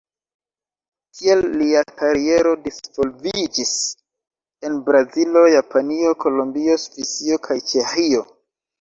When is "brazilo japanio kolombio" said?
4.91-6.83